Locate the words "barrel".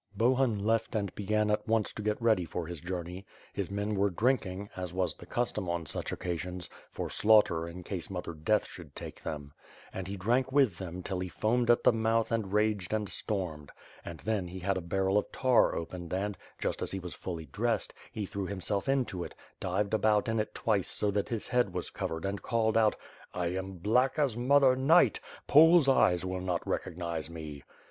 14.81-15.19